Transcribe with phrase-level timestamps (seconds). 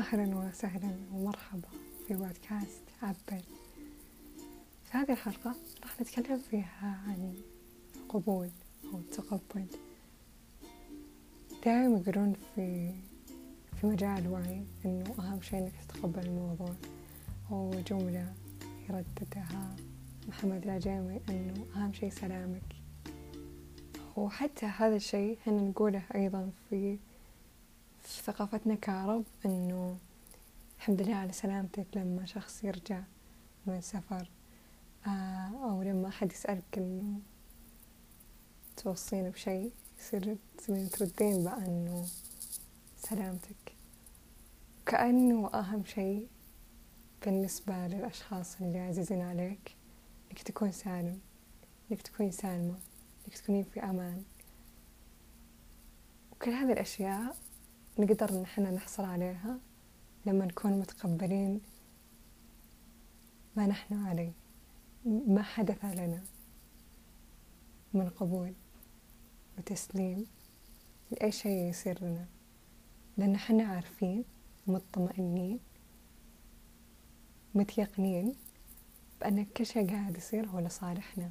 [0.00, 1.68] أهلا وسهلا ومرحبا
[2.06, 3.42] في بودكاست عبر
[4.84, 7.34] في هذه الحلقة راح نتكلم فيها عن
[7.96, 8.50] القبول
[8.92, 9.66] أو التقبل.
[11.64, 12.94] دائما يقولون في
[13.80, 16.74] في مجال الوعي إنه أهم شيء إنك تتقبل الموضوع.
[17.50, 18.34] أو جملة
[18.88, 19.76] يرددها
[20.28, 22.72] محمد العجيمي إنه أهم شيء سلامك.
[24.16, 26.98] وحتى هذا الشيء إحنا نقوله أيضا في
[28.02, 29.98] في ثقافتنا كعرب إنه
[30.78, 33.02] الحمد لله على سلامتك لما شخص يرجع
[33.66, 34.30] من سفر
[35.06, 37.20] آه أو لما أحد يسألك إنه
[38.76, 40.36] توصين بشيء يصير
[40.92, 42.06] تردين بأنه
[42.96, 43.74] سلامتك.
[44.86, 46.28] كأنه أهم شيء
[47.24, 49.76] بالنسبة للأشخاص اللي عزيزين عليك
[50.30, 51.20] إنك تكون سالم
[51.90, 52.78] إنك تكوني سالمة
[53.28, 54.22] إنك تكونين في أمان.
[56.32, 57.36] وكل هذه الأشياء
[57.98, 59.58] نقدر إن إحنا نحصل عليها
[60.26, 61.60] لما نكون متقبلين
[63.56, 64.32] ما نحن عليه.
[65.04, 66.22] ما حدث لنا
[67.94, 68.52] من قبول
[69.58, 70.26] وتسليم
[71.10, 72.26] لأي شيء يصير لنا.
[73.16, 74.24] لأن إحنا عارفين
[74.66, 75.60] مطمئنين
[77.54, 78.34] متيقنين
[79.20, 81.30] بأن كل شيء قاعد يصير هو لصالحنا.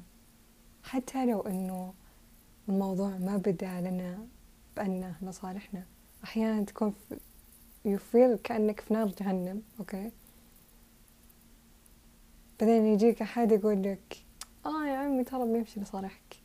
[0.82, 1.94] حتى لو إنه
[2.68, 4.26] الموضوع ما بدأ لنا
[4.76, 5.86] بأنه لصالحنا.
[6.24, 6.94] أحيانا تكون
[7.84, 10.10] يفيل كأنك في نار جهنم أوكي؟
[12.60, 14.24] بعدين يجيك أحد يقول لك
[14.66, 16.36] آه يا عمي ترى بيمشي لصالحك.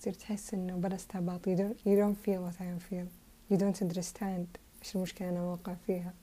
[0.00, 1.48] تصير تحس إنه بلا استعباط.
[1.48, 3.08] You don't, you don't feel what I feel.
[3.50, 4.46] You don't understand
[4.82, 6.14] إيش المشكلة أنا واقع فيها.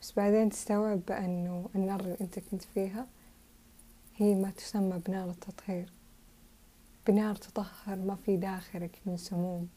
[0.00, 3.06] بس بعدين تستوعب بأنه النار اللي أنت كنت فيها
[4.16, 5.92] هي ما تسمى بنار التطهير.
[7.06, 9.68] بنار تطهر ما في داخلك من سموم.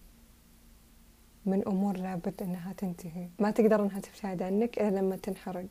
[1.45, 3.29] من أمور لابد أنها تنتهي.
[3.39, 5.67] ما تقدر أنها تبتعد عنك إلا لما تنحرق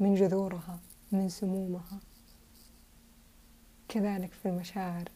[0.00, 0.80] من جذورها
[1.12, 2.00] من سمومها.
[3.88, 5.08] كذلك في المشاعر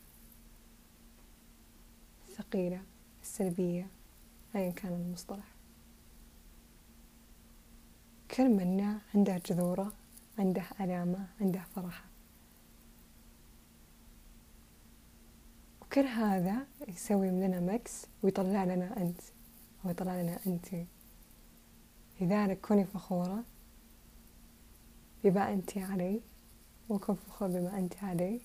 [2.29, 2.83] الثقيلة
[3.23, 3.87] السلبية
[4.57, 5.55] أيا كان المصطلح.
[8.37, 9.93] كل منا عنده جذورة
[10.39, 12.05] عنده علامة عنده فرحة.
[15.83, 19.21] وكل هذا يسوي مننا مكس ويطلع لنا أنت
[19.85, 20.69] ويطلع لنا أنت.
[22.21, 23.45] لذلك كوني فخورة
[25.25, 26.21] بما أنت عليه
[26.89, 28.41] وكن فخور بما أنت عليه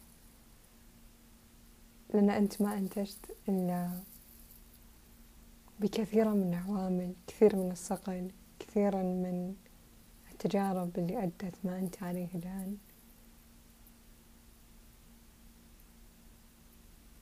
[2.13, 3.99] لأن أنت ما أنتجت إلا
[5.79, 9.55] بكثير من العوامل كثير من الصقل كثيرا من
[10.31, 12.77] التجارب اللي أدت ما أنت عليه الآن.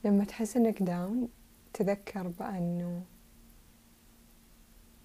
[0.04, 1.28] لما تحس إنك داون
[1.72, 3.02] تذكر بأنه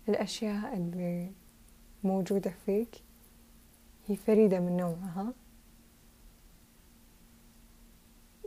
[0.09, 1.31] الأشياء اللي
[2.03, 2.95] موجودة فيك
[4.07, 5.33] هي فريدة من نوعها.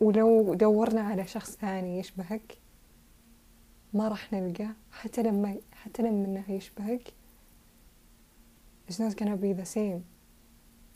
[0.00, 2.58] ولو دورنا على شخص ثاني يشبهك
[3.94, 4.68] ما راح نلقى.
[4.92, 7.12] حتى لما حتى لما إنه يشبهك
[8.90, 10.00] it's not gonna be the same.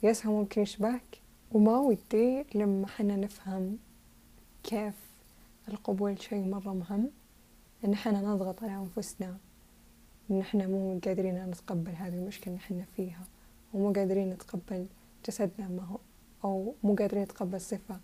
[0.03, 1.21] يس هو ممكن يشبهك
[1.53, 3.79] وما ودي لما حنا نفهم
[4.63, 4.95] كيف
[5.69, 7.11] القبول شيء مرة مهم
[7.85, 9.39] إن حنا نضغط على أنفسنا.
[10.31, 13.25] ان إحنا مو قادرين نتقبل هذه المشكلة اللي إحنا فيها
[13.75, 14.87] ومو قادرين نتقبل
[15.27, 15.99] جسدنا ما هو
[16.45, 18.01] أو مو قادرين نتقبل صفة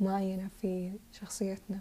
[0.00, 1.80] معينة في شخصيتنا.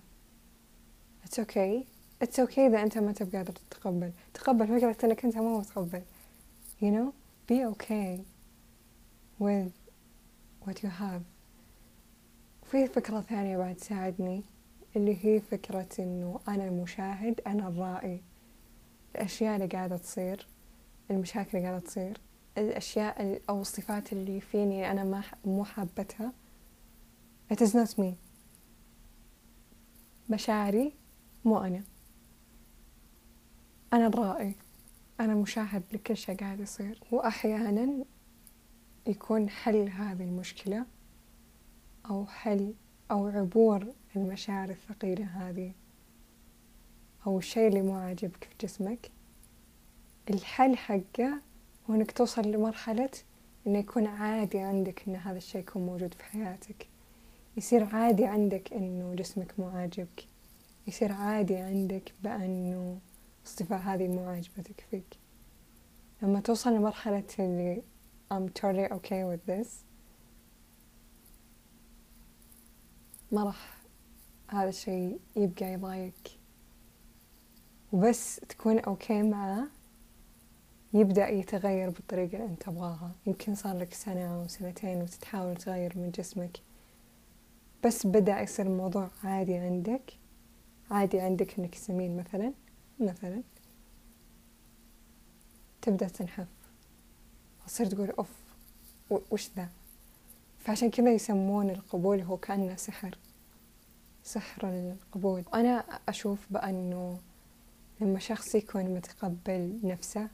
[1.26, 1.86] It's okay.
[2.24, 4.12] It's okay إذا أنت ما تبقى قادر تتقبل.
[4.34, 6.02] تقبل فكرة أنك أنت مو متقبل.
[6.82, 7.14] You know?
[7.48, 8.20] Be okay
[9.40, 9.74] with
[10.66, 11.22] what you have.
[12.72, 14.44] في فكرة ثانية بعد تساعدني.
[14.96, 18.22] اللي هي فكرة إنه أنا المشاهد أنا الرائي.
[19.16, 20.48] الأشياء اللي قاعدة تصير
[21.12, 22.22] المشاكل اللي قاعدة تصير
[22.58, 26.34] الأشياء أو الصفات اللي فيني أنا ما مو حابتها.
[27.54, 28.14] It is not me.
[30.30, 30.94] مشاعري
[31.46, 31.84] مو أنا.
[33.94, 34.56] أنا الرائي.
[35.20, 37.00] أنا مشاهد لكل شيء قاعد يصير.
[37.12, 38.06] وأحيانا
[39.08, 40.86] يكون حل هذه المشكلة
[42.10, 42.74] أو حل
[43.12, 45.72] أو عبور المشاعر الثقيلة هذه
[47.28, 49.12] أو الشيء اللي مو عاجبك في جسمك.
[50.30, 51.42] الحل حقه
[51.90, 53.10] هو إنك توصل لمرحلة
[53.68, 56.88] إنه يكون عادي عندك إن هذا الشيء يكون موجود في حياتك.
[57.58, 60.26] يصير عادي عندك إنه جسمك مو عاجبك.
[60.88, 63.00] يصير عادي عندك بأنه
[63.44, 65.18] الصفة هذه مو عاجبتك فيك.
[66.22, 67.82] لما توصل لمرحلة اللي
[68.34, 69.70] I'm totally okay with this
[73.34, 73.78] ما راح
[74.48, 76.14] هذا الشيء يبقى يضايق.
[77.94, 79.68] وبس تكون أوكي معاه
[80.94, 83.12] يبدأ يتغير بالطريقة اللي أنت تبغاها.
[83.26, 86.58] يمكن صار لك سنة أو سنتين وتتحاول تغير من جسمك.
[87.86, 90.14] بس بدأ يصير الموضوع عادي عندك.
[90.92, 92.54] عادي عندك إنك سمين مثلا
[93.00, 93.44] مثلا.
[95.82, 96.48] تبدأ تنحف.
[97.68, 98.32] تصير تقول أوف
[99.32, 99.70] وش ذا؟
[100.60, 103.18] فعشان كذا يسمون القبول هو كأنه سحر.
[104.24, 105.44] سحر القبول.
[105.54, 107.20] أنا أشوف بأنه
[108.02, 110.28] لما شخص يكون متقبل نفسه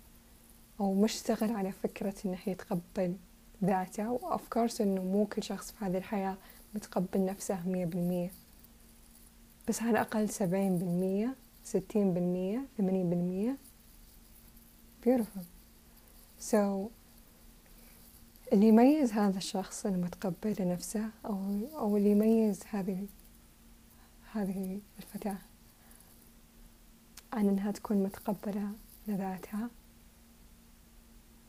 [0.79, 3.15] أو مشتغل على فكرة إنه يتقبل
[3.63, 6.37] ذاته وأوف كورس إنه مو كل شخص في هذه الحياة
[6.75, 8.31] متقبل نفسه مية بالمية.
[9.67, 13.57] بس على الأقل سبعين بالمية ستين بالمية ثمانين بالمية.
[15.05, 15.43] Beautiful.
[16.51, 16.55] So
[18.53, 21.37] اللي يميز هذا الشخص المتقبل لنفسه أو
[21.77, 23.05] أو اللي يميز هذه
[24.33, 25.37] هذه الفتاة.
[27.33, 28.71] عن إنها تكون متقبلة
[29.07, 29.69] لذاتها.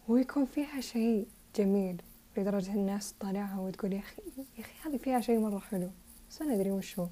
[0.09, 2.03] ويكون فيها شيء جميل
[2.37, 4.23] لدرجة الناس تطالعها وتقول يا أخي
[4.59, 5.91] يا أخي هذه فيها شيء مرة حلو
[6.31, 7.09] بس أنا أدري وش هو.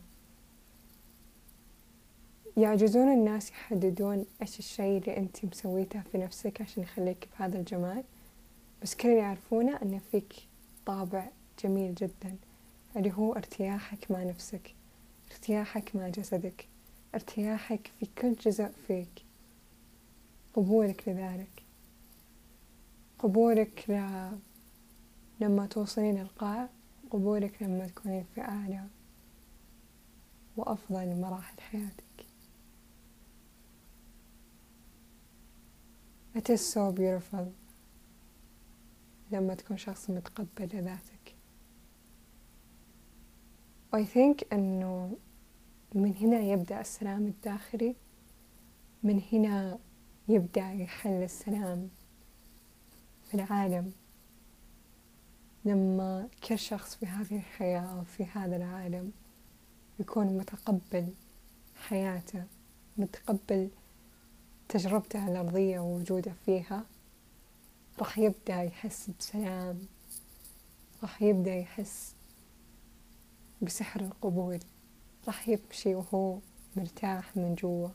[2.56, 8.05] يعجزون الناس يحددون إيش الشيء اللي أنت مسويته في نفسك عشان يخليك بهذا الجمال.
[8.82, 10.35] بس كل اللي يعرفونه أن فيك
[10.87, 11.29] طابع
[11.64, 12.37] جميل جدا
[12.97, 14.75] اللي هو ارتياحك مع نفسك.
[15.38, 16.69] ارتياحك مع جسدك
[17.14, 19.25] ارتياحك في كل جزء فيك.
[20.55, 21.62] قبولك لذلك.
[23.19, 23.93] قبولك ل...
[25.40, 26.69] لما توصلين القاع
[27.11, 28.87] قبولك لما تكونين في أعلى
[30.56, 32.26] وأفضل مراحل حياتك.
[36.35, 37.46] It is so beautiful
[39.31, 41.35] لما تكون شخص متقبل لذاتك.
[43.96, 45.17] I think أنه
[45.94, 47.94] من هنا يبدأ السلام الداخلي
[49.02, 49.79] من هنا
[50.29, 51.88] يبدأ يحل السلام
[53.29, 53.93] في العالم.
[55.64, 59.12] لما كل شخص في هذه الحياة أو في هذا العالم
[60.00, 61.08] يكون متقبل
[61.76, 62.44] حياته
[62.96, 63.69] متقبل
[64.69, 66.85] تجربته الأرضية ووجوده فيها
[67.99, 69.79] راح يبدأ يحس بسلام
[71.02, 72.14] راح يبدأ يحس
[73.62, 74.58] بسحر القبول.
[75.28, 76.38] راح يمشي وهو
[76.76, 77.88] مرتاح من جوا.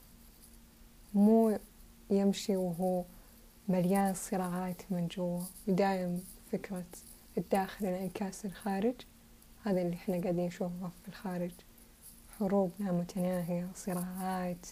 [1.14, 1.60] مو
[2.10, 3.04] يمشي وهو
[3.68, 5.42] مليان صراعات من جوا.
[5.68, 6.86] ودايم فكرة
[7.38, 8.96] الداخل إنعكاس الخارج.
[9.64, 11.52] هذا اللي إحنا قاعدين نشوفه في الخارج.
[12.40, 14.68] حروب لا متناهية صراعات.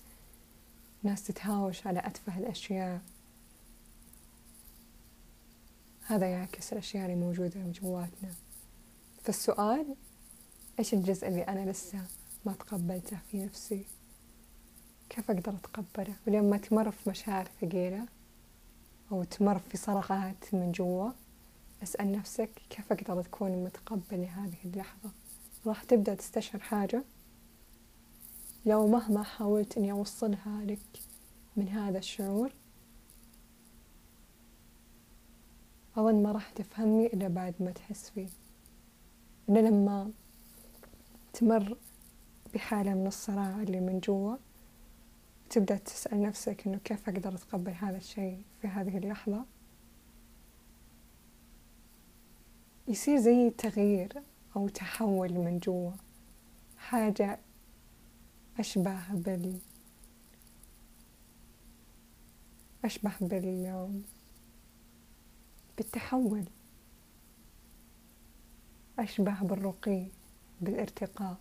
[1.03, 3.01] ناس تتهاوش على أتفه الأشياء.
[6.07, 8.33] هذا يعكس الأشياء اللي موجودة جواتنا.
[9.23, 9.95] فالسؤال
[10.79, 11.99] إيش الجزء اللي أنا لسه
[12.45, 13.85] ما تقبلته في نفسي.
[15.09, 18.05] كيف أقدر أتقبله؟ ولما تمر في مشاعر ثقيلة
[19.11, 21.11] أو تمر في صرخات من جوا.
[21.83, 25.11] أسأل نفسك كيف أقدر تكون متقبل لهذه اللحظة؟
[25.65, 27.03] راح تبدأ تستشعر حاجة؟
[28.65, 30.99] لو مهما حاولت إني أوصلها لك
[31.57, 32.51] من هذا الشعور
[35.97, 38.29] أظن ما راح تفهمني إلا بعد ما تحس فيه.
[39.49, 40.11] إن لما
[41.33, 41.77] تمر
[42.53, 44.35] بحالة من الصراع اللي من جوا.
[45.49, 49.45] تبدأ تسأل نفسك إنه كيف أقدر أتقبل هذا الشيء في هذه اللحظة.
[52.87, 54.21] يصير زي تغيير
[54.55, 55.91] أو تحول من جوا.
[56.77, 57.39] حاجة
[58.59, 59.59] أشبه بال
[62.85, 64.01] أشبه بال
[65.77, 66.45] بالتحول.
[68.99, 70.07] أشبه بالرقي
[70.61, 71.37] بالارتقاء.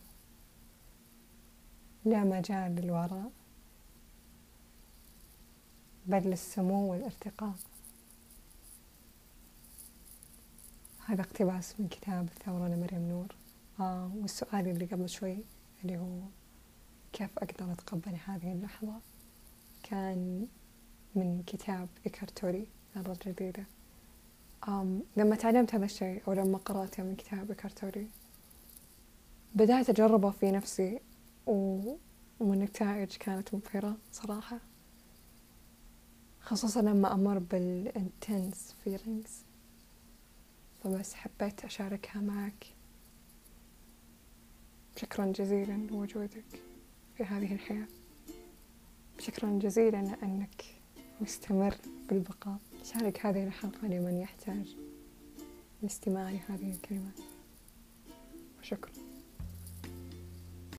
[2.05, 3.31] لا مجال للوراء
[6.07, 7.55] بل للسمو والارتقاء.
[11.07, 13.37] هذا اقتباس من كتاب الثورة لمريم نور.
[13.81, 15.45] آه والسؤال اللي قبل شوي
[15.83, 16.21] اللي هو
[17.13, 19.01] كيف أقدر أتقبل هذه اللحظة؟
[19.83, 20.47] كان
[21.15, 22.67] من كتاب إيكارتوري
[22.97, 23.65] مرة جديدة
[24.69, 28.09] أم لما تعلمت هذا الشيء أو لما قرأته من كتاب إيكارت تولي
[29.55, 31.01] بدأت أجربه في نفسي.
[32.41, 34.61] والنتائج كانت مبهرة صراحة.
[36.41, 39.31] خصوصا لما أمر بال intense feelings.
[40.85, 42.67] فبس حبيت أشاركها معك.
[44.97, 46.63] شكرا جزيلا لوجودك
[47.17, 47.89] في هذه الحياة.
[49.19, 50.65] شكرا جزيلا لأنك
[51.21, 51.75] مستمر
[52.09, 52.59] بالبقاء.
[52.85, 54.77] شارك هذه الحلقة لمن يحتاج
[55.83, 57.21] لاستماع لهذه الكلمات.
[58.61, 59.00] وشكرا.